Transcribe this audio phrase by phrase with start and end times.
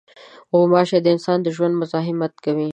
[0.55, 2.69] غوماشې د انسان د ژوند مزاحمت کوي.